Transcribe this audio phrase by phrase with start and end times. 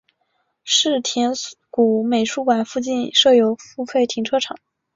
[0.63, 1.35] 世田
[1.69, 4.57] 谷美术馆附近设有付费停车场。